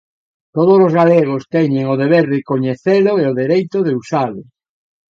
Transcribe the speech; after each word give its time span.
Tódolos 0.55 0.93
galegos 0.99 1.43
teñen 1.55 1.85
o 1.93 1.95
deber 2.01 2.25
de 2.33 2.39
coñecelo 2.49 3.11
e 3.21 3.23
o 3.31 3.37
dereito 3.41 3.77
de 3.87 3.93
usalo. 4.01 4.43